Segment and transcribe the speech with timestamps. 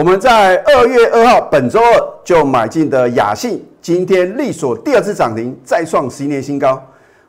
[0.00, 6.82] 我们在二月二号本周二就买进的雅信，今天力所第二次涨停，再创十一年新高。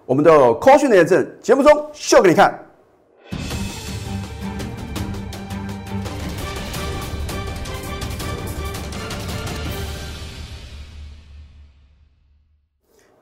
[0.06, 2.58] 我们都有扣讯的验证，节目中秀给你看。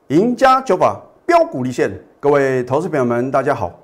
[0.06, 0.96] 赢家九法
[1.26, 1.90] 标股立现，
[2.20, 3.76] 各位投资朋友们，大家好，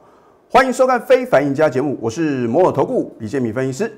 [0.49, 3.93] 欢迎收看《非凡赢家》节目，我是摩尔投顾李建民分析师。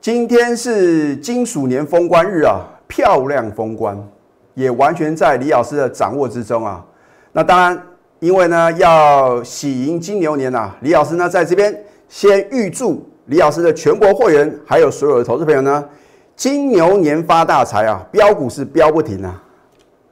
[0.00, 3.94] 今天是金属年封关日啊，漂亮封关，
[4.54, 6.82] 也完全在李老师的掌握之中啊。
[7.32, 7.78] 那当然，
[8.18, 15.86] 因为呢要喜迎金牛年呐，李老师呢在这边先预祝李老师的全国会员还有所有的投资朋友呢，
[16.34, 19.42] 金牛年发大财啊，标股是标不停啊。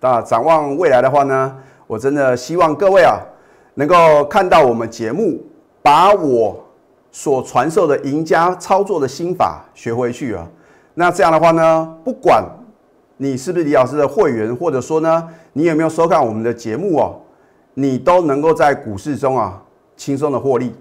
[0.01, 3.19] 那展望未来的话呢，我真的希望各位啊，
[3.73, 5.43] 能够看到我们节目，
[5.81, 6.63] 把我
[7.11, 10.47] 所传授的赢家操作的心法学回去啊。
[10.95, 12.45] 那这样的话呢，不管
[13.17, 17.21] 你是不是李老师的会员，或者说呢，你有没有收看我们的节目哦，
[17.75, 19.63] 你都能够在股市中啊
[19.97, 20.75] 轻松的获利。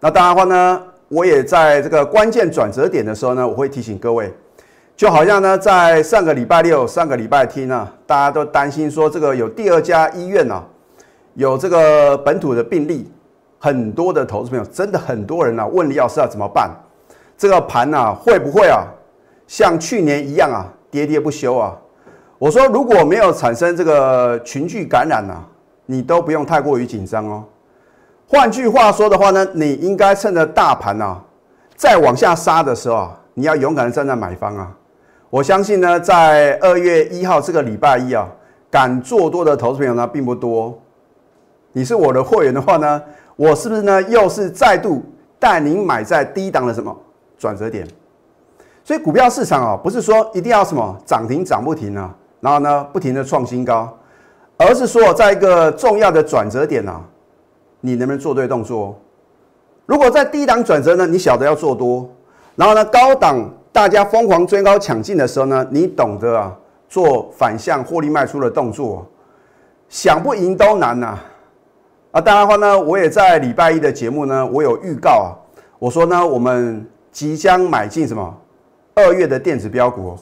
[0.00, 4.32] 那当然的话呢，我也在这个关键转折点的时候呢，我会提醒各位。
[4.96, 10.64] 就好像呢，在上个礼拜六、上个礼拜天呢，大家都担心说这个有第二家医院啊，
[11.34, 13.10] 有这个本土的病例，
[13.58, 16.70] 很多的投资朋友真的很多人啊问李老师要怎么办？
[17.38, 18.84] 这个盘啊会不会啊
[19.46, 21.76] 像去年一样啊跌跌不休啊？
[22.38, 25.44] 我说如果没有产生这个群聚感染啊，
[25.86, 27.44] 你都不用太过于紧张哦。
[28.28, 31.22] 换句话说的话呢，你应该趁着大盘啊
[31.74, 34.72] 再往下杀的时候啊，你要勇敢的站在买方啊。
[35.28, 38.28] 我相信呢，在二月一号这个礼拜一啊，
[38.70, 40.78] 敢做多的投资朋友呢并不多。
[41.72, 43.02] 你是我的会员的话呢，
[43.36, 45.04] 我是不是呢又是再度
[45.38, 46.96] 带您买在低档的什么
[47.38, 47.86] 转折点？
[48.82, 53.96] 所以股票市场啊，不是说一定要什么涨停涨不停啊，然后呢不停的创新高，
[54.56, 57.00] 而是说在一个重要的转折点啊，
[57.80, 58.98] 你能不能做对动作？
[59.86, 62.08] 如果在低档转折呢，你晓得要做多，
[62.56, 63.48] 然后呢高档。
[63.72, 66.50] 大家疯狂追高抢进的时候呢，你懂得啊
[66.88, 69.06] 做反向获利卖出的动作，
[69.86, 71.08] 想不赢都难呐！
[71.08, 71.24] 啊，
[72.16, 75.36] 啊当然的话呢，我也在礼拜一的节目呢，我有预告啊，
[75.78, 78.34] 我说呢，我们即将买进什么
[78.94, 80.16] 二月的电子标股，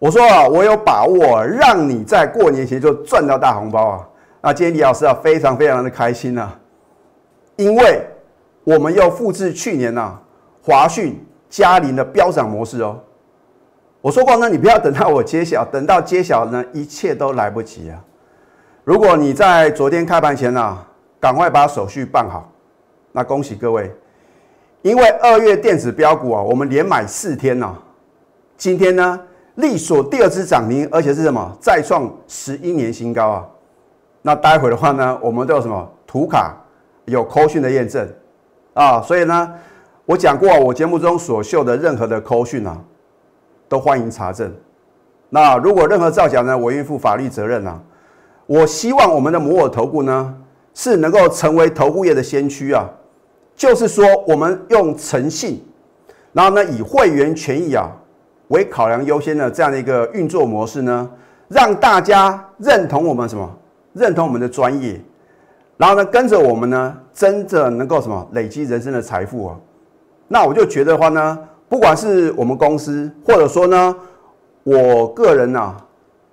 [0.00, 4.08] 我说啊，我有把握让你在过年前就赚到大红包啊！
[4.40, 6.50] 那今天李老师啊，非常非常的开心呐，
[7.54, 8.04] 因为
[8.64, 10.18] 我们又复制去年呐
[10.64, 11.24] 华讯。
[11.48, 12.98] 嘉麟的飙涨模式哦，
[14.00, 18.02] 我说过呢，你不要等到我揭晓，等到揭晓呢，一切都来不及啊！
[18.82, 20.76] 如果你在昨天开盘前呢，
[21.24, 22.52] 赶快把手续办好，
[23.10, 23.90] 那恭喜各位，
[24.82, 27.74] 因为二月电子标股啊，我们连买四天呢，
[28.58, 29.18] 今天呢，
[29.54, 31.56] 力所第二次涨停，而且是什么？
[31.58, 33.48] 再创十一年新高啊！
[34.20, 36.54] 那待会的话呢，我们都有什么图卡，
[37.06, 38.06] 有扣讯的验证
[38.74, 39.50] 啊，所以呢。
[40.04, 42.78] 我讲过，我节目中所秀的任何的扣讯啊，
[43.66, 44.54] 都欢迎查证。
[45.30, 47.80] 那如果任何造假呢，我愿负法律责任啊。
[48.44, 50.34] 我希望我们的摩尔投顾呢，
[50.74, 52.86] 是能够成为投顾业的先驱啊。
[53.56, 55.64] 就是说，我们用诚信，
[56.32, 57.88] 然后呢，以会员权益啊
[58.48, 61.08] 为考量优先的这样的一个运作模式呢，
[61.48, 63.48] 让大家认同我们什么？
[63.92, 65.00] 认同我们的专业，
[65.76, 69.56] 然后呢，跟着我们呢，真的能够什么累积人生的财富啊。
[70.26, 73.96] 那我就觉得话呢，不管是我们公司，或者说呢，
[74.64, 75.76] 我个人呐，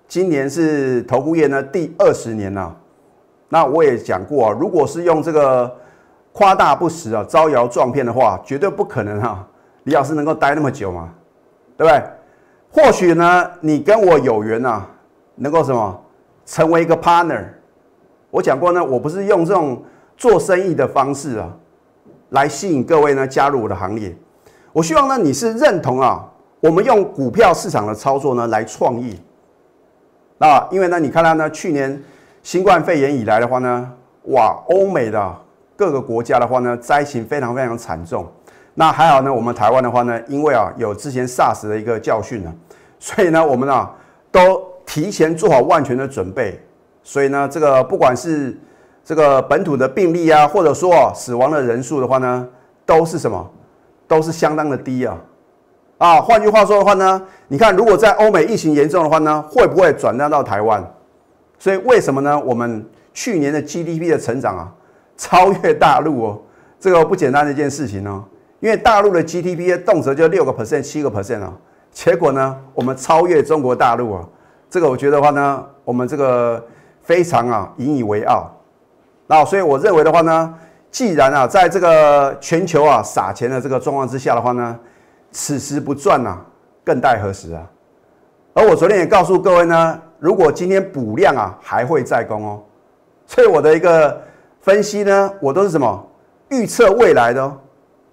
[0.08, 2.76] 今年是投顾业呢第二十年了。
[3.54, 5.70] 那我也讲过啊，如果是用这个
[6.32, 9.46] 夸大不实啊、招摇撞骗的话，绝对不可能哈。
[9.84, 11.10] 李老师能够待那么久吗？
[11.76, 12.02] 对不对？
[12.72, 14.86] 或许呢，你跟我有缘呐，
[15.36, 16.02] 能够什么
[16.46, 17.44] 成为一个 partner。
[18.30, 19.84] 我讲过呢，我不是用这种
[20.16, 21.52] 做生意的方式啊。
[22.30, 24.16] 来吸引各位呢加入我的行列。
[24.72, 26.26] 我希望呢你是认同啊，
[26.62, 29.14] 我们用股票市场的操作呢来创业。
[30.38, 32.02] 那因为呢你看到呢去年
[32.44, 33.92] 新冠肺炎以来的话呢，
[34.24, 35.36] 哇，欧美的
[35.76, 38.26] 各个国家的话呢灾情非常非常惨重。
[38.74, 42.54] 那还好呢，我们台湾的话呢，因为啊有之前 SARS 的一个教训呢，
[43.00, 43.92] 所以呢我们啊
[44.32, 46.60] 都提前做好万全的准备。
[47.04, 48.58] 所以呢这个不管是
[49.04, 52.48] 这个本土的病例啊，或者说死亡的人数的话呢，
[52.86, 53.50] 都是什么？
[54.08, 55.18] 都是相当的低啊！
[55.98, 60.86] 啊，换句话说的话呢，你看，如果在欧美疫情严重的话呢，会不会转嫁到台湾？
[61.62, 62.40] 所以为什么呢？
[62.40, 64.74] 我们去年的 GDP 的成长啊，
[65.16, 66.42] 超越大陆哦，
[66.80, 68.24] 这个不简单的一件事情哦。
[68.62, 71.54] 因为大陆的 GDP 动辄就六个 percent、七个 percent 啊，
[71.92, 74.28] 结果呢，我们超越中国大陆啊，
[74.72, 76.66] 这个我觉得话呢，我们这个
[77.04, 78.52] 非常啊引以为傲。
[79.28, 80.56] 那所以我认为的话呢，
[80.90, 84.80] 既然啊在这个全球啊撒钱的这个状况之下的话呢，
[85.30, 86.40] 此时不赚呐，
[86.84, 87.70] 更待何时啊？
[88.56, 92.62] 而我昨天也告诉各位呢，如果今天补量啊，还会再攻哦。
[93.26, 94.22] 所以我的一个
[94.62, 96.08] 分析呢，我都是什么
[96.50, 97.58] 预测未来的哦，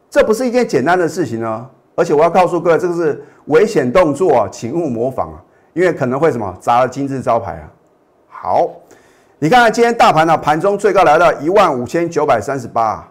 [0.08, 1.69] 这不是一件简单的事情哦。
[1.94, 5.37] 而且我要告诉各位，这个是危险动作啊，请勿模仿啊，
[5.75, 7.69] 因为可能会什么砸了金字招牌啊。
[8.26, 8.70] 好，
[9.38, 13.06] 你看看今天大盘呢，盘中最高来到一万五千九百三十八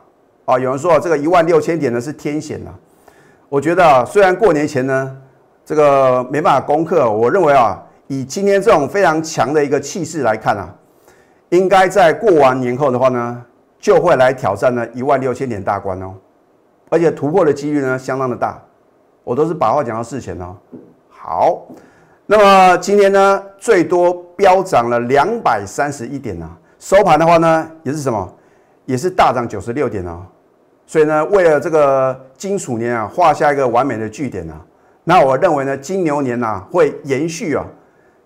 [0.45, 2.73] 啊，有人说这个一万六千点呢是天险啊。
[3.47, 5.17] 我觉得啊，虽然过年前呢。
[5.67, 7.77] 这个没办法攻克，我认为啊，
[8.07, 10.74] 以今天这种非常强的一个气势来看啊，
[11.50, 13.44] 应该在过完年后的话呢，
[13.80, 16.13] 就会来挑战呢一万六千点大关哦，
[16.89, 18.62] 而且突破的几率呢相当的大，
[19.24, 20.56] 我都是把话讲到事前哦。
[21.09, 21.65] 好，
[22.25, 26.50] 那么今天呢最多飙涨了两百三十一点啊，
[26.80, 28.33] 收盘的话呢也是什么，
[28.86, 30.25] 也是大涨九十六点哦，
[30.86, 34.62] 所以呢为了这个金属年啊画下一个完美的句点啊。
[35.04, 37.65] 那我认为呢，金牛年呐会延续啊，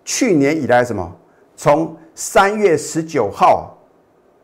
[0.04, 1.10] 去年以来什么？
[1.56, 3.76] 从三月十九号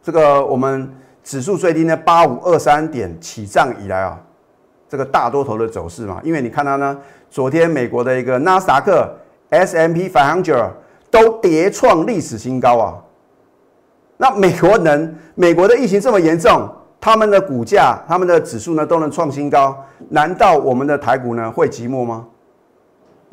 [0.02, 0.90] 这个我们
[1.22, 4.18] 指数最低呢八五二三点起涨以来啊，
[4.88, 6.20] 这个大多头的走势嘛。
[6.22, 6.96] 因为你看它呢，
[7.28, 9.14] 昨天美国的一个纳斯达克
[9.50, 10.70] S M P five hundred
[11.10, 12.94] 都跌创历史新高啊。
[14.16, 16.68] 那美国人，美国的疫情这么严重。
[17.00, 22.26] 他们的股价、他们的指数呢都能创新高，难道我们的台股呢会寂寞吗？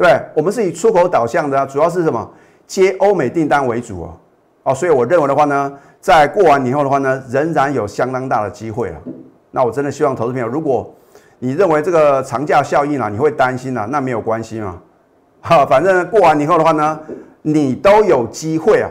[0.03, 0.19] 对？
[0.35, 2.29] 我们是以出口导向的，主要是什么？
[2.67, 4.17] 接欧美订单为主哦。
[4.63, 5.71] 哦，所以我认为的话呢，
[6.01, 8.95] 在过完年后的话呢，仍然有相当大的机会啊。
[9.51, 10.93] 那我真的希望投资朋友，如果
[11.39, 14.81] 你认为这个长假效应啊，你会担心啊，那没有关系嘛。
[15.41, 16.99] 哈，反正过完年后的话呢，
[17.43, 18.89] 你都有机会啊。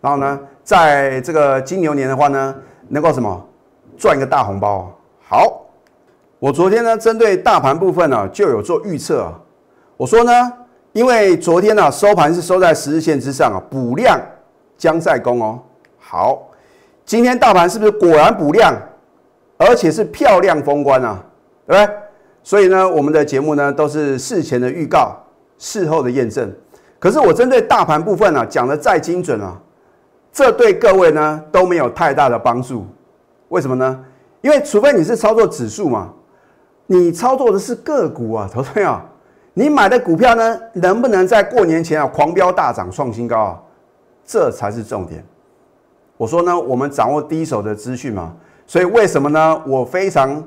[0.00, 2.54] 然后呢，在这个金牛年的话呢，
[2.88, 3.44] 能够什么？
[3.96, 4.86] 赚一个大红包，啊
[5.28, 5.62] 好。
[6.38, 9.40] 我昨天呢，针对大盘部分呢，就有做预测啊。
[9.98, 10.52] 我说呢，
[10.92, 14.16] 因为昨天呢收盘是收在十日线之上啊，补量
[14.76, 15.58] 将在攻哦。
[15.98, 16.40] 好，
[17.04, 18.72] 今天大盘是不是果然补量，
[19.56, 21.20] 而且是漂亮封关啊？
[21.66, 21.96] 对不对？
[22.44, 25.16] 所以呢，我们的节目呢都是事前的预告，
[25.58, 26.48] 事后的验证。
[27.00, 29.60] 可是我针对大盘部分呢，讲的再精准啊，
[30.32, 32.86] 这对各位呢都没有太大的帮助。
[33.48, 34.04] 为什么呢？
[34.42, 36.12] 因为除非你是操作指数嘛，
[36.86, 38.96] 你操作的是个股啊，投资朋友，
[39.58, 43.60] 你买的股票呢，能不能在过年前啊狂飙大涨创新高啊？
[44.24, 45.24] 这才是重点。
[46.16, 48.32] 我说呢，我们掌握第一手的资讯嘛，
[48.68, 49.60] 所以为什么呢？
[49.66, 50.40] 我非常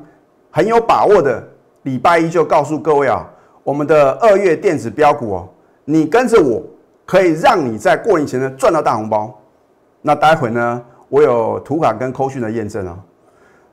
[0.50, 1.46] 很有把握的，
[1.84, 3.30] 礼拜一就告诉各位啊，
[3.66, 5.50] 我们的二月电子标股哦，
[5.84, 6.64] 你跟着我
[7.06, 9.38] 可以让你在过年前呢赚到大红包。
[10.02, 10.82] 那待会呢？
[11.10, 12.98] 我有图卡跟扣讯的验证啊，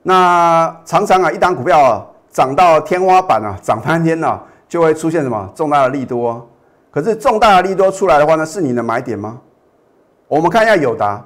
[0.02, 6.48] 那常常啊，一档股票啊涨到天花板啊，涨翻天了，就会出现什么重大的利多。
[6.90, 9.40] 可是重大的利多出来的话呢，是你的买点吗？
[10.26, 11.24] 我们看一下友达，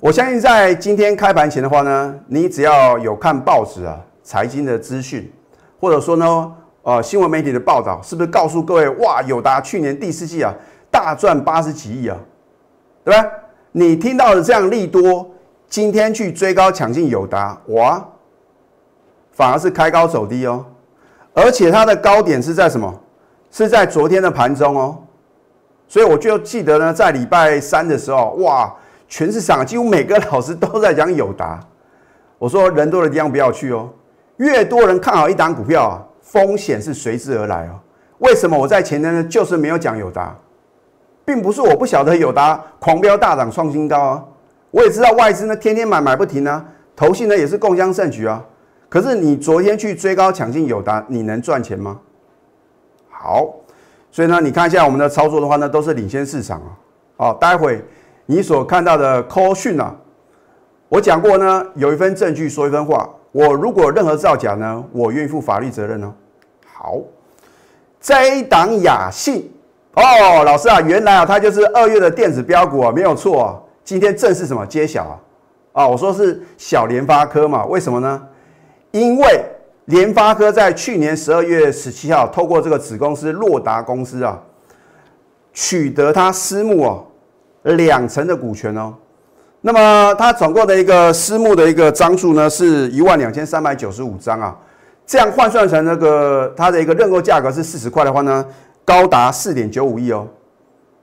[0.00, 5.30] 我相信在今天开盘前的话呢，你只要有看报纸啊，财经的资讯，
[5.80, 6.52] 或者说呢，
[6.82, 10.52] 呃，新闻媒体的报道，是不是告诉各位哇，友达去年第四季啊
[10.90, 12.16] 大赚八十几亿啊，
[13.04, 13.28] 对吧？
[13.72, 15.28] 你听到的这样利多，
[15.68, 18.02] 今天去追高抢进友达，哇，
[19.32, 20.64] 反而是开高走低哦，
[21.36, 22.92] 而且它的高点是在什么？
[23.50, 24.98] 是在昨天的盘中哦，
[25.86, 28.74] 所以我就记得呢，在礼拜三的时候，哇，
[29.06, 31.60] 全市场几乎每个老师都在讲友达，
[32.38, 33.88] 我说人多的地方不要去哦，
[34.38, 37.78] 越多人看好一档股票啊，风险是随之而来哦。
[38.18, 40.34] 为什么我在前天呢，就是没有讲友达？
[41.24, 44.24] 并不是我不晓得友达狂飙大涨创新高啊，
[44.70, 46.64] 我也知道外资呢天天买买不停啊，
[46.94, 48.44] 投信呢也是共襄盛举啊。
[48.88, 51.98] 可是你昨天去追高抢进友达，你能赚钱吗？
[53.10, 53.54] 好，
[54.10, 56.70] 所以呢，你看一下我们的操作的话呢，都是领先市场啊。
[57.16, 57.84] 好，待会
[58.26, 59.94] 你所看到的 call 讯啊，
[60.88, 66.12] 我讲过呢，有一份证据说一分话，我如果任何造假呢，我愿意负法律责任哦。
[66.66, 66.98] 好，
[68.00, 69.50] 这一档雅信。
[69.94, 73.58] 哦，老师啊，原来啊，它就是二月的电子标股啊，没有错啊。
[73.82, 75.18] 今天正式什么揭晓啊？
[75.72, 77.64] 啊，我说是小联发科嘛？
[77.64, 78.22] 为什么呢？
[78.96, 79.44] 因为
[79.86, 84.40] 联发科在去年十二月十七号，透过这个子公司洛达公司啊，
[85.52, 86.98] 取得它私募啊
[87.62, 88.94] 两成的股权哦。
[89.60, 94.56] 那么它总共的一个私募的一个张数呢，是一万两千三百九十五张啊，
[95.06, 98.46] 这样换算成那个它的一个认购价格是四十块的话呢，
[98.82, 100.26] 高达四点九五亿哦。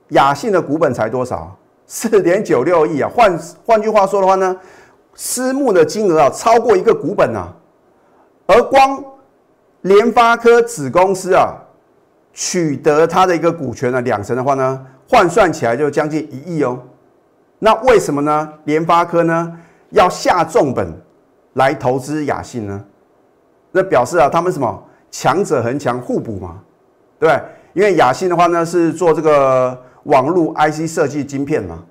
[0.08, 1.56] 雅信的股本才多少？
[1.86, 3.08] 四点九六亿啊！
[3.14, 4.56] 换换句话说的话呢，
[5.14, 7.48] 私募的金额啊超过一个股本啊。
[8.46, 9.02] 而光
[9.82, 11.54] 联发科子公司啊
[12.32, 16.78] 取得它的一个股权呢两成的话呢，换算起来就将近一亿哦。
[17.58, 18.52] 那为什么呢？
[18.64, 19.52] 联发科呢
[19.90, 20.92] 要下重本
[21.54, 22.84] 来投资雅信呢？
[23.70, 26.58] 那表示啊，他们什么强者恒强，互补嘛，
[27.18, 27.42] 对不对？
[27.72, 31.82] 因为雅信的话呢是做这个网络 IC 设计晶片嘛，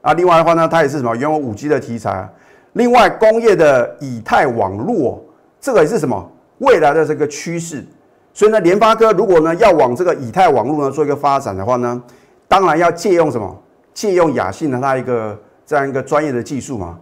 [0.00, 2.28] 啊，另外的话呢，它也是什么拥有五 G 的题材，
[2.72, 5.22] 另外工业的以太网络，
[5.60, 7.84] 这个也是什么未来的这个趋势。
[8.32, 12.02] 所以呢，联发科如果呢要往这个以太网络呢做一个发展的话呢，
[12.46, 13.62] 当然要借用什么？
[13.92, 16.98] 借用雅信的它一个这样一个专业的技术嘛。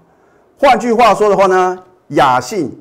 [0.59, 2.81] 换句话说的话呢，雅信。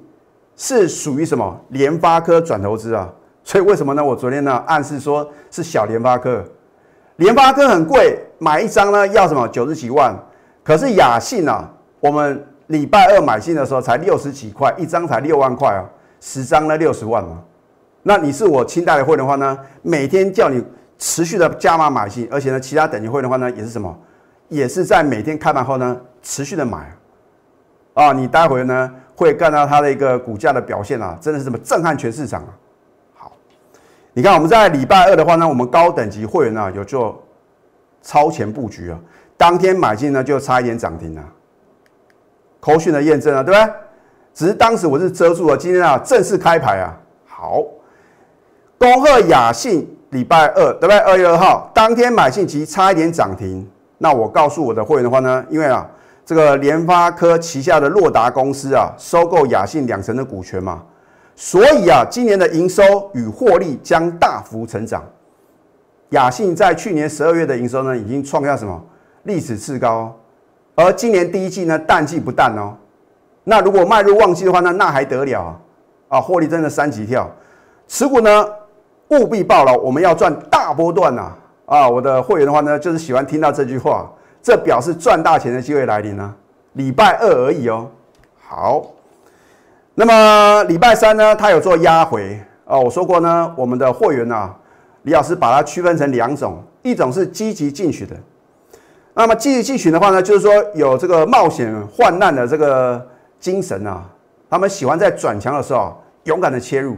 [0.58, 3.12] 是属于什么联发科转投资啊？
[3.44, 4.02] 所以为什么呢？
[4.02, 6.42] 我昨天呢暗示说是小联发科，
[7.18, 10.18] 联发科很贵，买一张呢要什么九十几万，
[10.64, 15.84] 可是雅信啊，我们礼拜二买进的时候才六十几块，一张才六万块啊，
[16.20, 17.44] 十张呢六十万嘛。
[18.04, 20.64] 那你是我清代的会的话呢，每天叫你
[20.98, 23.98] 持续的加码买进，而且呢其他等级会的话呢也是什么，
[24.50, 26.96] 也是在每天开盘后呢持续的买
[27.94, 28.92] 啊，你待会呢。
[29.18, 32.52] 会看到它的一个股价的表现啊，真的是什么震撼全市场啊！
[33.14, 33.32] 好，
[34.12, 37.24] 你看我们在礼拜二的话呢，我们高等级会员呢有做
[38.02, 39.00] 超前布局啊，
[39.38, 41.24] 当天买进呢就差一点涨停啊，
[42.66, 43.74] 口讯的验证啊，对不对？
[44.34, 47.62] 只是当时我是遮住了，今天啊正式开牌啊，好，
[48.80, 50.98] 恭贺雅信礼拜二对不对？
[50.98, 53.70] 二月二号当天买进即差一点涨停，
[54.00, 55.88] 那我告诉我的会员的话呢，因为啊。
[56.28, 60.82] 这个联发科旗下的洛达公司啊，收购雅信两成的股权嘛，
[61.36, 62.82] 所以啊，今年的营收
[63.14, 65.04] 与获利将大幅成长。
[66.10, 68.84] 雅信在去年十二月的营收呢，已经创下什么
[69.22, 70.20] 历史次高，
[70.76, 72.76] 而今年第一季呢，淡季不淡哦。
[73.44, 75.60] 那如果迈入旺季的话那，那还得了啊？
[76.08, 77.30] 啊，获利真的三级跳，
[77.88, 78.46] 持股呢
[79.10, 81.32] 务必报了，我们要赚大波段呐！
[81.66, 84.12] 啊，我的会员的话呢，就是喜欢听到这句话。
[84.42, 86.36] 这表示赚大钱的机会来临了，
[86.74, 87.90] 礼拜二而已哦。
[88.48, 88.86] 好，
[89.96, 92.78] 那么礼拜三呢，它有做压回啊。
[92.78, 94.56] 我说过呢，我们的会员啊，
[95.02, 98.16] 李老师把它区分成两种，一种是积极进取的。
[99.16, 103.04] 那么积极进取的话呢，就是说有这个冒险患难的这个
[103.40, 104.04] 精神啊，
[104.50, 106.96] 他们喜欢在转强的时候勇敢的切入。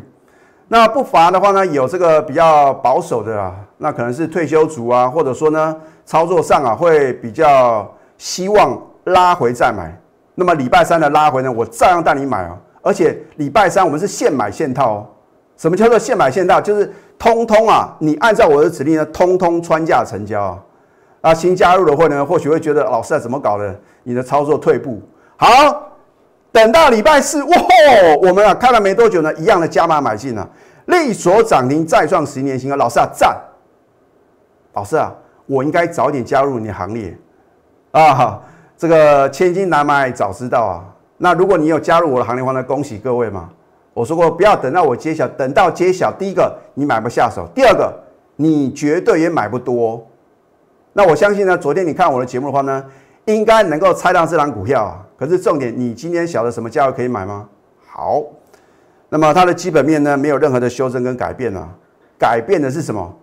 [0.68, 5.76] 那不乏的话呢，有这个比较保守的啊，那可能是退休族啊，或者说呢。
[6.08, 7.86] 操作上啊，会比较
[8.18, 9.94] 希望拉回再买。
[10.36, 12.58] 那么礼拜三的拉回呢，我照样带你买啊。
[12.82, 15.06] 而且礼拜三我们是现买现套哦。
[15.58, 16.62] 什么叫做现买现套？
[16.62, 20.60] 就是通通啊，你按照我的指令呢，通通穿价成交啊。
[21.22, 23.80] 啊，新加入的会呢，或许会觉得老师啊，怎么搞的？
[24.04, 25.02] 你的操作退步。
[25.36, 25.48] 好，
[26.52, 27.52] 等到礼拜四，哇，
[28.22, 30.48] 我们啊看了没多久呢，一样的加码买进啊，
[30.86, 32.76] 利所涨停再创十年新高。
[32.76, 33.36] 老师啊，赞！
[34.74, 35.14] 老师啊。
[35.50, 37.18] 我应该早点加入你的行列
[37.92, 38.38] 啊！
[38.78, 40.84] 这个千金难买早知道啊！
[41.16, 43.50] 那如果你有加入我的行列的话呢，恭喜各位嘛！
[43.94, 47.94] 我说过不要等到我揭晓，等到揭晓，第一个你买不下手，第二个
[48.36, 50.06] 你绝对也买不多。
[50.98, 52.84] 那我相信呢，昨天你看我的节目的话呢，
[53.26, 55.06] 应该能够猜到这张股票啊。
[55.16, 57.48] 可是重点，你今天晓得什么价位可以买吗？
[57.86, 58.24] 好，
[59.10, 61.70] 那么它的基本面呢，没有任何的修正跟改变啊。
[62.18, 63.16] 改变的是什么？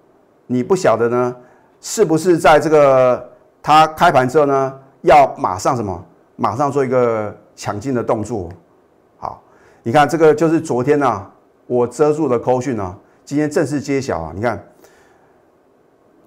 [0.47, 1.35] 你不晓得呢？
[1.81, 3.28] 是不是在这个
[3.61, 6.00] 它开盘之后呢，要马上什么？
[6.37, 8.49] 马上做一个抢进的动作。
[9.19, 9.43] 好，
[9.83, 11.26] 你看这个就是昨天呢，
[11.66, 14.33] 我遮住的扣讯呢，今天正式揭晓啊！
[14.33, 14.64] 你看，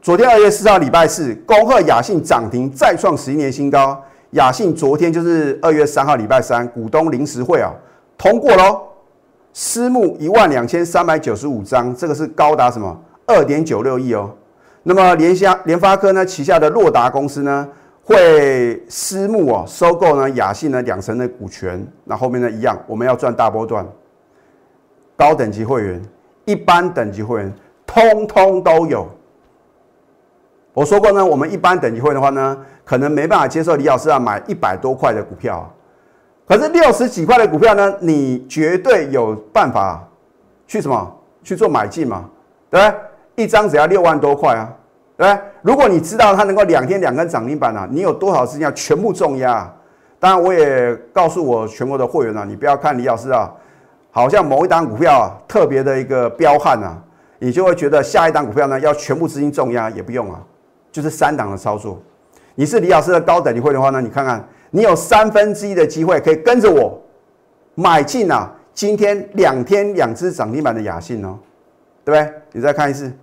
[0.01, 4.01] 昨天二月四号礼拜四，恭贺雅信涨停再创十一年新高。
[4.32, 7.74] 雅信昨天就是二月三号礼拜三，股东临时会啊
[8.18, 8.82] 通过喽，
[9.54, 12.98] 私募一万两千三百九十五张，这个是高达什么？
[13.25, 14.32] 二点九六亿哦。
[14.84, 17.68] 那么联下联发科呢旗下的洛达公司呢
[18.04, 23.86] 会私募哦收购呢雅信呢两成的股权，那后面呢一样，我们要赚大波段，
[25.18, 26.01] 高等级会员、
[26.46, 27.54] 一般等级会员
[27.86, 29.08] 通通都有。
[30.78, 32.56] 我说过呢，我们一般等级会的话呢，
[32.86, 35.68] 可能没办法接受李老师要买一百多块的股票，
[36.48, 40.08] 可是六十几块的股票呢，你绝对有办法
[40.68, 42.26] 去什么去做买进嘛，
[42.70, 42.96] 对不
[43.36, 43.44] 对？
[43.44, 44.72] 一张只要六万多块啊，
[45.18, 45.40] 对对？
[45.64, 49.68] 如果你知道它能够两天两根涨停板啊，你有多少资金要全部重压？
[50.20, 53.52] 当然，我也告诉我全国的会员啊，你不要看李老师啊，
[54.12, 57.02] 好像某一档股票啊特别的一个彪悍啊，
[57.40, 60.40] 你就会觉得下一档股票呢要全部资金重压也不用啊，
[60.98, 62.01] 就是三档的操作。
[62.56, 67.00] 你是李老师的高等级会的话呢，你看看你有三分之一的机会可以跟着我
[67.75, 71.38] 买进啊，今天两天两只涨停板的雅信哦，
[72.04, 72.34] 对不对？
[72.51, 73.13] 你再看一次，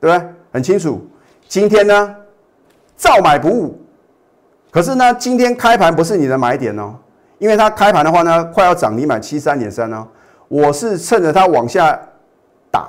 [0.00, 0.28] 对不对？
[0.50, 1.06] 很清楚。
[1.46, 2.16] 今天呢，
[2.96, 3.78] 照买不误。
[4.70, 6.94] 可是呢，今天开盘不是你的买点哦，
[7.36, 10.08] 因为它开盘的话呢，快要涨停板七三点三哦。
[10.48, 12.00] 我是趁着它往下
[12.70, 12.88] 打，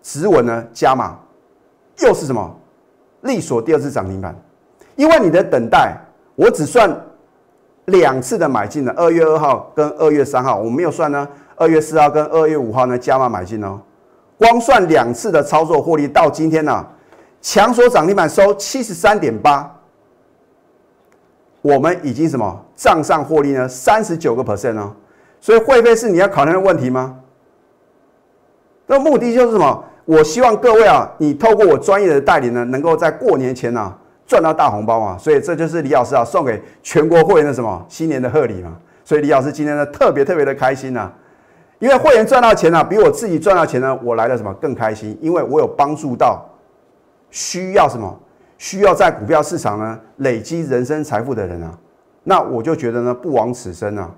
[0.00, 1.18] 止稳呢加码，
[1.98, 2.60] 又是什么？
[3.24, 4.34] 力所第二次涨停板。
[4.96, 5.96] 因为你的等待，
[6.36, 6.88] 我只算
[7.86, 11.28] 两次的买进的，二月二号跟二月三号，我没有算呢。
[11.56, 13.80] 二月四号跟二月五号呢加码买进哦，
[14.36, 16.84] 光算两次的操作获利，到今天呢，
[17.40, 19.70] 强所涨停板收七十三点八。
[21.62, 23.68] 我们已经什么账上获利呢？
[23.68, 24.92] 三十九个 percent 哦，
[25.40, 27.20] 所以会费是你要考虑的问题吗？
[28.86, 29.84] 那目的就是什么？
[30.04, 33.92] 我希望各位啊，你透过我专业的带领呢，能够在过年前呢
[34.26, 35.16] 赚到大红包啊！
[35.18, 38.76] 所以这就是李老师啊送给全国会员的什么新年的贺礼嘛！
[39.04, 41.10] 所以李老师今天呢特别特别的开心呐，
[41.78, 45.16] 因为会员赚到钱呢，比我自己赚到钱呢，我来的什么更开心？
[45.20, 46.44] 因为我有帮助到
[47.30, 48.20] 需要什么？
[48.58, 51.76] 需要在股票市场呢累积人生财富的人啊，
[52.22, 54.10] 那我就觉得呢不枉此生啊！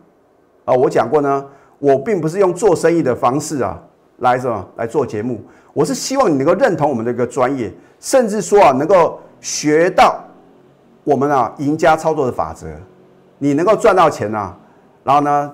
[0.64, 1.44] 啊，我讲过呢，
[1.78, 3.80] 我并不是用做生意的方式啊
[4.18, 5.40] 来什么来做节目，
[5.76, 10.18] 我是希望你能够认同我们的一个专业，甚至说啊能够学到
[11.04, 12.66] 我们啊赢家操作的法则，
[13.36, 14.56] 你能够赚到钱啊，
[15.04, 15.52] 然后呢，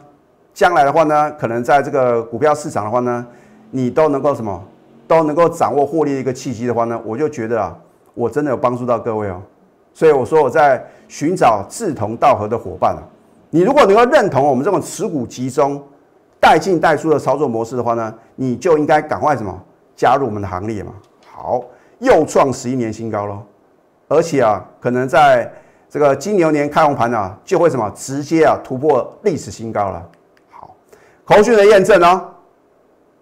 [0.54, 3.26] 将来的话呢，可能在这个股票市场的话呢，
[3.72, 4.62] 你都能够什么
[5.08, 7.76] 都能够掌握获利的一个契机的话呢，我就觉得啊。
[8.14, 9.40] 我真的有帮助到各位哦，
[9.94, 13.00] 所以我说我在寻找志同道合的伙伴啊。
[13.48, 15.82] 你如果能够认同我们这种持股集中、
[16.38, 19.58] 带进带出的操作模式的话呢，你就应该赶快什么
[19.96, 20.92] 加入我们的行列嘛。
[21.30, 21.62] 好，
[21.98, 23.42] 又创十一年新高喽，
[24.08, 25.52] 而且啊，可能在
[25.88, 30.02] 这个金牛年开红盘啊，就会什么直接啊突破历史新高了。
[30.50, 30.74] 好，
[31.24, 32.32] 口讯的验证哦，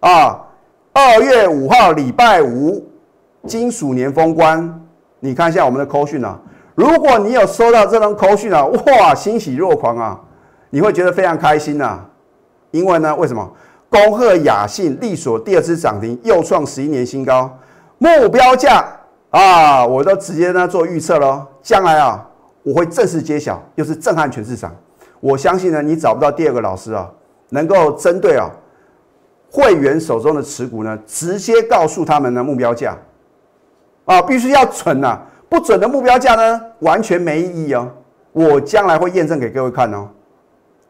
[0.00, 0.46] 啊，
[0.92, 2.86] 二月五号礼拜五。
[3.46, 4.82] 金属年封关，
[5.18, 6.38] 你看一下我们的扣讯啊。
[6.74, 10.20] 如果你有收到这张扣讯啊，哇，欣喜若狂啊，
[10.68, 12.04] 你会觉得非常开心呐。
[12.70, 13.50] 因为呢，为什么？
[13.90, 17.58] 恭贺雅信利所第二次涨停，又创十一年新高，
[17.98, 18.86] 目标价
[19.30, 21.44] 啊，我都直接呢做预测喽。
[21.60, 22.24] 将来啊，
[22.62, 24.74] 我会正式揭晓，又是震撼全市场。
[25.18, 27.10] 我相信呢，你找不到第二个老师啊，
[27.48, 28.48] 能够针对啊
[29.50, 32.96] 会员手中的持股呢，直接告诉他们的目标价。
[34.06, 35.20] 啊，必须要准呐！
[35.48, 37.88] 不准的目标价呢，完全没意义哦。
[38.32, 40.08] 我将来会验证给各位看哦。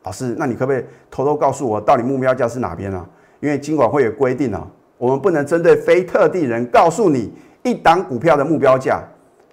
[0.03, 3.07] 老师，那你可不可以偷偷告诉我，到底目标价是哪边啊？
[3.41, 4.67] 因为金管会有规定啊，
[4.99, 7.33] 我们不能针对非特定人告诉你
[7.63, 9.03] 一档股票的目标价，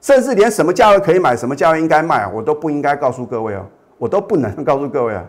[0.01, 3.65] 甚至连什么价位可以买，什么价位应该卖，我都不应该告诉各位哦，
[3.97, 5.25] 我都不能告诉各位啊。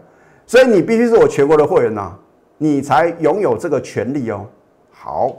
[0.46, 2.12] 所以你必须是我全国的会员呐，
[2.56, 4.46] 你才拥有这个权利哦。
[4.90, 5.34] 好。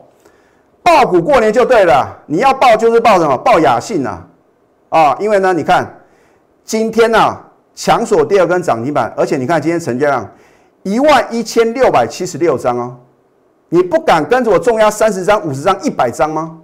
[0.81, 3.37] 报股过年就对了，你要报就是报什么？
[3.37, 4.23] 报雅信呐，
[4.89, 5.87] 啊，因为呢，你看
[6.63, 7.37] 今天呢
[7.79, 10.29] 强锁第二根涨停板，而且你看今天成交量
[10.83, 12.97] 一万一千六百七十六张哦，
[13.69, 16.57] 你不敢跟着我重压三十张、五十张、一百张吗？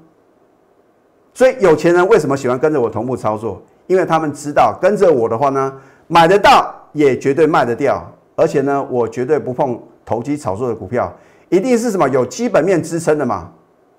[1.33, 3.63] 所以有钱人为什么喜欢跟着我同步操作？
[3.87, 5.73] 因为他们知道跟着我的话呢，
[6.07, 11.09] 买得到也绝对卖得掉，而且呢，我绝对不碰投机炒作的股票，
[11.47, 13.49] 一定是什么有基本面支撑的嘛。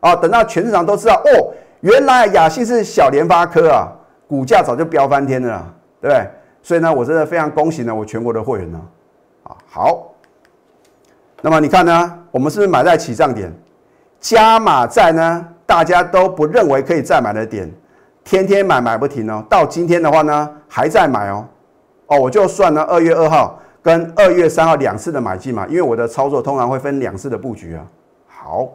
[0.00, 3.88] 啊，等到全市场都知道哦，原来雅信是小联发科啊，
[4.28, 6.30] 股价早就飙翻天了，对不对？
[6.66, 8.80] 所以呢，我真的非常恭喜呢，我全国的会员呢，
[9.44, 10.12] 啊，好。
[11.40, 13.52] 那么你看呢，我们是不是买在起涨点，
[14.18, 15.46] 加码在呢？
[15.64, 17.72] 大家都不认为可以再买的点，
[18.24, 19.44] 天天买买不停哦。
[19.48, 21.46] 到今天的话呢，还在买哦。
[22.08, 27.86] 哦，我就算呢，二月二号跟二月三号两次的买进嘛，因为我的操作通常会分两次的布局啊。
[28.26, 28.68] 好。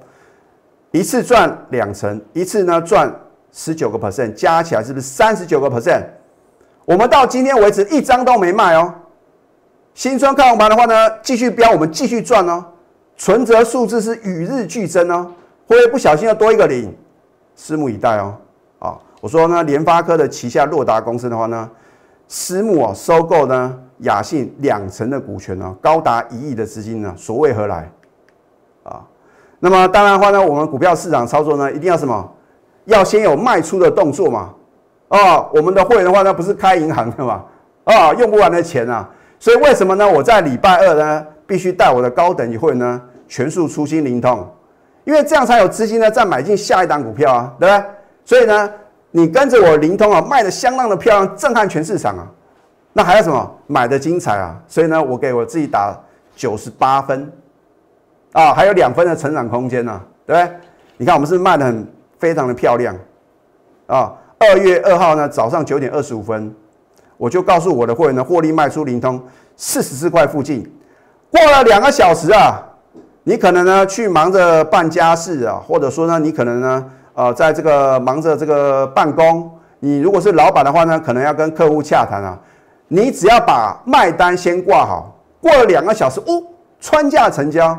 [0.92, 3.14] 一次赚两成，一次呢赚
[3.52, 6.06] 十九个 percent，加起来是不是三十九个 percent？
[6.92, 8.94] 我们到今天为止一张都没卖哦。
[9.94, 12.66] 新春看红盘的话呢，继续飙，我们继续赚哦。
[13.16, 15.32] 存折数字是与日俱增哦，
[15.68, 16.94] 会不会不小心要多一个零？
[17.58, 18.36] 拭目以待哦。
[18.80, 21.70] 啊，我说呢，联发科的旗下洛达公司的话呢，
[22.28, 27.90] 私募啊收购呢雅信两成的股权呢，高达一亿的资金呢，所谓何来？
[28.84, 29.00] 啊？
[29.62, 32.30] 那么当然话呢，我们股票市场操作呢，一定要什么？
[32.84, 34.54] 要先有卖出的动作嘛。
[35.12, 37.44] 啊，我们的会员的话呢，不是开银行的嘛。
[37.84, 39.08] 啊，用不完的钱啊。
[39.38, 40.10] 所以为什么呢？
[40.10, 44.48] 我在礼拜二呢必须带我的高等级会员呢全数出清灵通，
[45.04, 47.86] 因为这样才有资金呢再买进下一档股票啊，对不对？
[48.24, 48.72] 所以呢，
[49.10, 52.28] 你跟着我灵通啊，卖的相当的漂亮，震撼全市场啊。
[52.94, 54.56] 那还有什么买的精彩啊？
[54.68, 55.98] 所以呢，我给我自己打
[56.36, 57.30] 九十八分
[58.32, 60.56] 啊，还有两分的成长空间呢，对不对？
[60.98, 61.86] 你看我们是卖的很
[62.20, 62.96] 非常的漂亮
[63.88, 64.14] 啊。
[64.42, 66.52] 二月二号呢早上九点二十五分，
[67.16, 69.22] 我就告诉我的会员呢，获利卖出灵通
[69.56, 70.64] 四十四块附近。
[71.30, 72.60] 过了两个小时啊，
[73.24, 79.48] 你可能呢去忙着办家事啊，或者说呢，你可能呢，呃，在这个忙着这个办公。
[79.80, 82.40] 你如果是老板的话呢，可能要跟客户洽谈啊。
[82.88, 86.42] 你只要把卖单先挂好，过了两个小时，哦，
[86.80, 87.78] 穿价成交。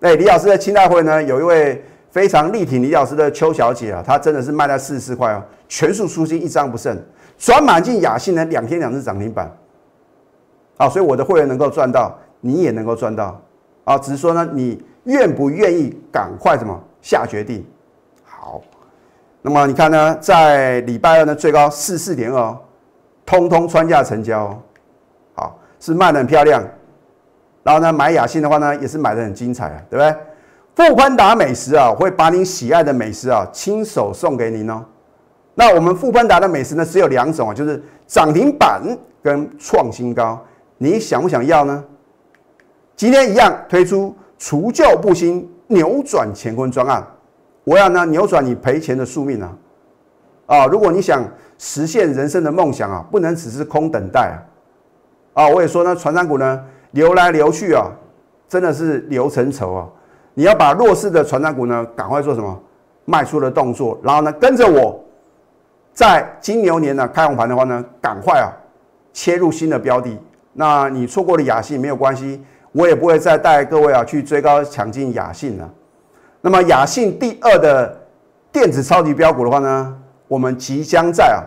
[0.00, 6.96] 哎，李老师的清代会呢，有一位非常力挺李老师的邱小姐啊，她真的是卖在四十四块哦，全数出金，一张不剩，
[7.36, 9.50] 转满进雅信呢，两天两次涨停板。
[10.76, 12.16] 啊，所以我的会员能够赚到。
[12.46, 13.40] 你也能够赚到
[13.84, 13.96] 啊！
[13.96, 17.64] 只是说呢，你愿不愿意赶快什么下决定？
[18.22, 18.60] 好，
[19.40, 22.54] 那么你看呢，在礼拜二呢，最高四四点二，
[23.24, 24.58] 通通穿价成交，哦
[25.34, 26.62] 好，是卖的很漂亮。
[27.62, 30.14] 然后呢，买雅信的话呢，也是买的很精彩啊，对不对？
[30.74, 34.84] 富潘达美食啊，会把你喜爱的美食啊，亲手送给您哦。
[35.54, 38.82] 那我们富潘达的美食呢，只有两种啊，就是涨停板
[39.22, 40.44] 跟创新高，
[40.76, 41.84] 你想不想要呢？
[42.96, 47.06] 今天一样推出除旧布新、扭转乾坤专案，
[47.62, 49.56] 我要呢扭转你赔钱的宿命啊！
[50.46, 51.24] 啊，如果你想
[51.56, 54.36] 实现人生的梦想啊，不能只是空等待
[55.34, 55.44] 啊！
[55.44, 57.86] 啊，我也说呢，传山股呢流来流去啊，
[58.48, 59.88] 真的是流成愁啊！
[60.34, 62.60] 你要把弱势的传山股呢赶快做什么
[63.04, 65.02] 卖出的动作，然后呢跟着我，
[65.92, 68.52] 在金牛年呢开红盘的话呢，赶快啊
[69.12, 70.18] 切入新的标的。
[70.52, 72.40] 那你错过了雅信没有关系。
[72.76, 75.70] 我也不会再带各位啊去追高抢进雅信了。
[76.40, 77.96] 那么雅信第二的
[78.50, 81.38] 电子超级标股的话呢，我们即将在啊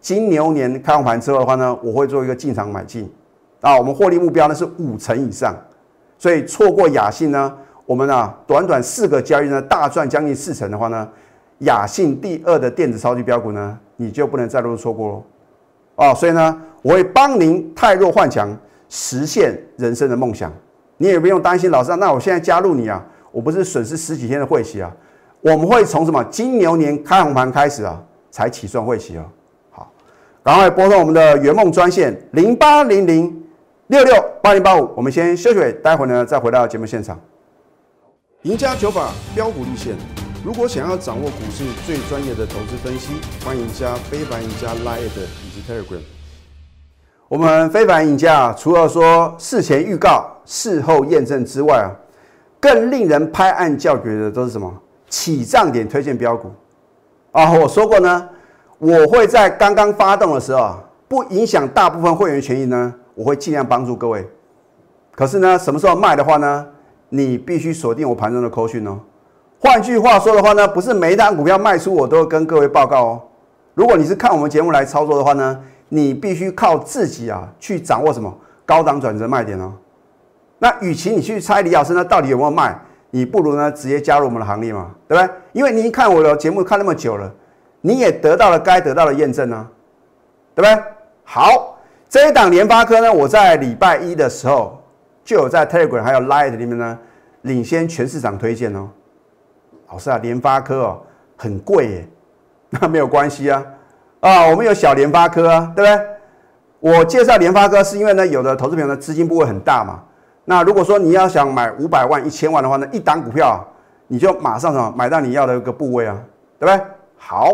[0.00, 3.08] 金牛年开盘之后的话呢，我会做一个进场买进
[3.60, 3.78] 啊。
[3.78, 5.54] 我们获利目标呢是五成以上，
[6.18, 11.08] 所以错过雅信呢，我们啊短短四个交易呢大赚将近四成的话呢，
[11.60, 15.24] 雅信第二的电子超级标股呢，你就不能再度错过喽。
[15.94, 18.54] 哦，所以呢，我会帮您太弱换强。
[18.88, 20.52] 实现人生的梦想，
[20.96, 21.94] 你也不用担心老师。
[21.96, 24.94] 那我现在加入你啊，我不是损失十几天的会期啊？
[25.40, 29.24] 我们会从什么金牛年开红盘开始啊，才起算会期哦。
[29.70, 29.90] 好，
[30.44, 33.44] 赶快拨通我们的圆梦专线零八零零
[33.88, 34.88] 六六八零八五。
[34.94, 37.18] 我们先休息，待会呢再回到节目现场。
[38.46, 39.96] 赢家九法标股立线，
[40.44, 45.98] 如果想要掌握股市最专业的投资分析，欢迎加非凡、赢家 Line 以及 Telegram。
[47.26, 51.90] 我们非凡赢家除了说事前预告、事后验证之外啊，
[52.60, 54.72] 更令人拍案叫绝的都是什么？
[55.08, 56.48] 起涨点推荐标股
[57.32, 57.50] 啊！
[57.50, 58.28] 我说过呢，
[58.78, 60.76] 我会在刚刚发动的时候，
[61.08, 64.24] 不影响大部分会员权益呢，我会尽量帮助各位。
[65.16, 66.64] 可是呢，什么时候卖的话呢，
[67.08, 68.98] 你必须锁定我盘中的扣讯哦。
[69.58, 73.22] 换句话说的话呢，不是每一单股票卖出我都跟各位报告哦。
[73.74, 75.60] 如果你是看我们节目来操作的话呢？
[75.88, 79.72] 你必须靠自己啊，去掌握什么高档转折卖点哦。
[80.58, 82.76] 那与其你去猜李老师呢到底有没有卖，
[83.10, 85.32] 你不如呢直接加入我们的行列嘛，对不对？
[85.52, 87.32] 因为您看我的节目看那么久了，
[87.82, 89.64] 你也得到了该得到的验证呢，
[90.56, 90.84] 对不对？
[91.22, 94.75] 好，这一档联发科呢，我在礼拜一的时候
[95.26, 96.98] 就有在 Telegram 还有 Light 里面呢
[97.42, 98.88] 领先全市场推荐哦。
[99.90, 101.02] 老师啊，联发科哦
[101.36, 102.08] 很贵耶，
[102.70, 103.62] 那没有关系啊。
[104.20, 106.06] 啊，我们有小联发科啊，对不对？
[106.78, 110.02] 我介绍联发科是因为呢，有的投资朋友的资金部位很大嘛。
[110.44, 113.66] 那如果说你要想买五百万、一千万的话呢，一档股票
[114.06, 116.16] 你就马上什么买到你要的一个部位啊，
[116.60, 116.86] 对不对？
[117.16, 117.52] 好，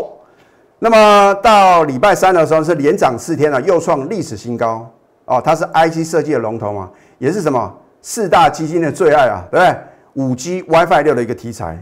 [0.77, 4.87] 那么到礼拜三的时候是连涨四天了，又创历史新高
[5.25, 5.41] 哦。
[5.43, 6.91] 它是 IC 设计的龙头嘛，
[7.23, 9.77] 也是什么四大基金的最爱啊，对不对？
[10.15, 11.81] 五 G WiFi 六的一个题材。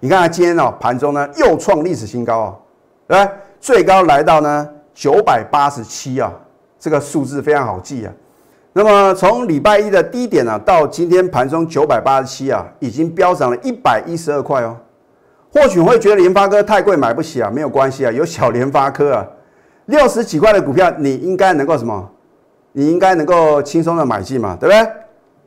[0.00, 2.56] 你看它今天哦盘中呢又创历史新高啊，
[3.08, 3.32] 对不对？
[3.58, 6.30] 最高来到呢九百八十七啊，
[6.78, 8.12] 这个数字非常好记啊。
[8.74, 14.76] 那么从礼拜一的低点啊，到今天盘中九百八十七啊，已经飙涨了一百一十二块哦。
[15.50, 19.26] 或许会觉得联发科太贵买不起啊，没有关系啊，有小联发科啊，
[19.86, 22.10] 六十几块的股票你应该能够什么？
[22.72, 24.92] 你应该能够轻松的买进嘛，对不对？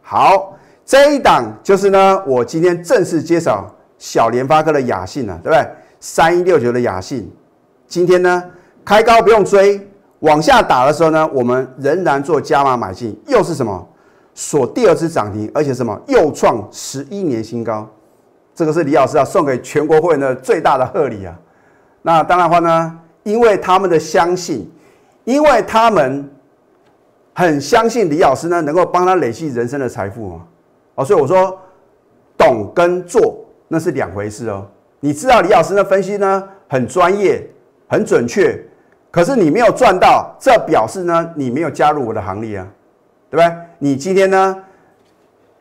[0.02, 3.66] 好，这一档就是呢，我今天正式介绍
[3.98, 5.68] 小联发科的雅信了，对不对？
[6.00, 7.32] 三一六九的雅信。
[7.88, 8.44] 今天呢，
[8.84, 9.80] 开高不用追，
[10.20, 13.88] 往下打的时候呢，我们仍然做加码买进，又是什么？
[14.36, 17.88] 锁第二次涨停，而且什么又创十一年新高，
[18.56, 21.36] 这个是李老师要送给全国会员的最大的贺礼啊！
[22.02, 24.68] 那当然话呢，因为他们的相信，
[25.24, 26.28] 因为他们
[27.34, 30.40] 很相信李老师呢，能够帮他累积人生的财富
[30.96, 31.04] 啊！
[31.04, 31.60] 所以我说，
[32.38, 34.68] 懂跟做那是两回事哦。
[35.00, 37.46] 你知道李老师的分析呢很专业、
[37.88, 38.64] 很准确，
[39.12, 42.68] 可是你没有赚到，这表示呢你没有加入我的行列啊。
[43.30, 43.58] 对不对？
[43.80, 44.64] 你今天呢？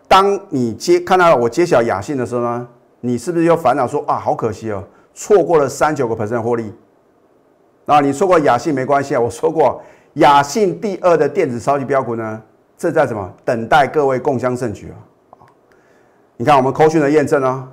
[0.07, 2.69] 当你揭看到我揭晓雅信的时候呢，
[3.01, 6.71] 你是不是又烦恼说啊，好可惜哦，错过了三九个 percent 获利。
[7.87, 9.81] 那你错过雅信没关系啊，我说过
[10.14, 12.42] 雅信第二的电子超级标股呢，
[12.77, 13.33] 正在什么？
[13.44, 14.96] 等待各位共襄盛举啊！
[16.37, 17.68] 你看我们扣讯的验证啊，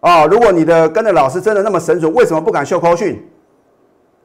[0.00, 3.20] 啊，如果你的跟着老师真的那么神准，为什么不敢秀扣讯？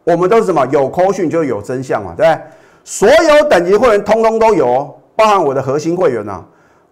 [0.04, 0.66] 我们都是什么？
[0.68, 2.42] 有扣讯就有真相嘛，对不对？
[2.84, 5.00] 所有等级会员通通都有。
[5.18, 6.44] 包含我的核心会员呐，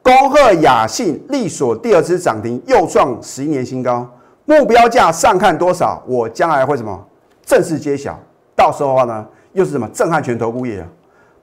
[0.01, 4.09] 恭贺雅信力所第二次涨停，又创十一年新高，
[4.45, 6.01] 目标价上看多少？
[6.07, 7.05] 我将来会什么
[7.45, 8.17] 正式揭晓？
[8.55, 10.87] 到时候的话呢，又是什么震撼全投顾业啊？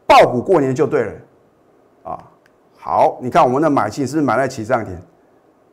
[0.06, 1.12] 爆股过年就对了
[2.02, 2.18] 啊！
[2.76, 5.00] 好，你看我们的买进是不是买在起涨点？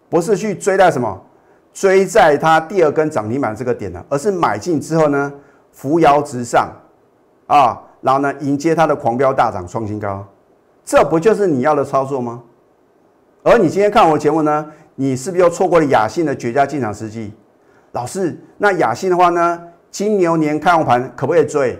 [0.10, 1.20] 不是去追在什么？
[1.74, 4.04] 追在它第二根涨停板这个点呢？
[4.10, 5.34] 而是买进之后呢，
[5.72, 6.72] 扶摇直上
[7.48, 10.26] 啊，然后呢，迎接它的狂飙大涨，创新高。
[10.86, 12.42] 这不就是你要的操作吗？
[13.44, 17.34] 而你今天看我的节目呢，你是不是又错过了雅信的绝佳进场时机？
[17.94, 21.78] 老师，那雅信的话呢，金牛年开红盘可不可以追？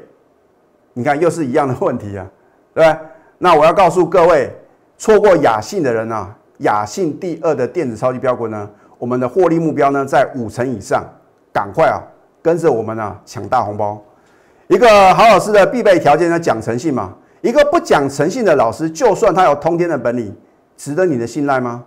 [0.98, 2.26] 你看又是一样的问题啊，
[2.74, 3.00] 对不对？
[3.38, 4.52] 那我要告诉各位，
[4.98, 11.06] 错过雅信的人啊，雅信第二的电子超级标股呢，我们的获利目标呢在五成以上，
[11.54, 12.02] 赶快啊，
[12.42, 14.02] 跟着我们啊抢大红包。
[14.70, 17.14] 一个好老师的必备条件呢，讲诚信嘛。
[17.42, 20.36] 一个不讲诚信的老师，就算他有通天的本领，
[20.76, 21.84] 值得你的信赖吗？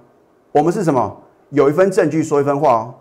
[0.52, 1.20] 我们是什么？
[1.48, 2.94] 有一份证据说一分话哦。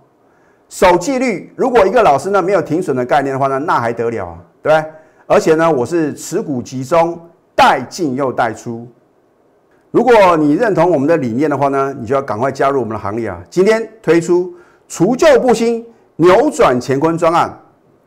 [0.69, 4.37] 守纪律，如果一个老师呢没有停损的概念的话呢，那还得了啊？
[4.63, 4.91] 对不对？
[5.31, 7.15] 而且呢，我是持股集中，
[7.55, 8.87] 带进又带出。
[9.91, 13.39] 如果你认同我们的理念的话呢，你就要赶快加入我们的行列啊！
[13.47, 14.51] 今天推出
[14.87, 17.55] 除旧布新、扭转乾坤专案，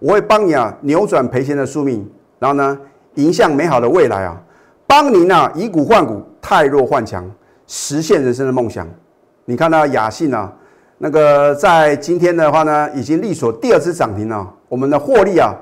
[0.01, 2.05] 我会帮你啊扭转赔钱的宿命，
[2.41, 2.77] 然后呢？
[3.15, 4.37] 迎向美好的未来啊！
[4.85, 7.25] 帮您啊以股换股，太弱换强，
[7.69, 8.85] 实现人生的梦想。
[9.45, 10.53] 你看到雅信啊，
[10.99, 14.53] 那个在今天的话呢，已经力所第二次涨停了。
[14.69, 15.55] 我们的获利啊，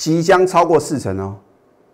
[0.00, 1.36] 即将超过四成哦。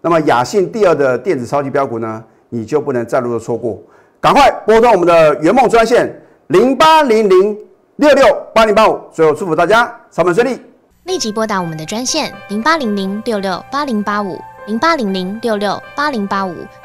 [0.00, 3.82] 那么雅信第二的电子超级标股呢，你就不能再度的错过。
[4.20, 7.58] 赶快拨通我们的圆梦专线零八零零
[7.96, 8.96] 六六八零八五。
[9.10, 10.56] 最后祝福大家上班顺利，
[11.02, 14.38] 立即拨打我们的专线零八零零六六八零八五。
[14.68, 16.54] 零八零零六六八零八五